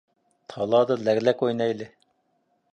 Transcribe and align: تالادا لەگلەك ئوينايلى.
تالادا 0.53 0.97
لەگلەك 1.09 1.45
ئوينايلى. 1.45 1.91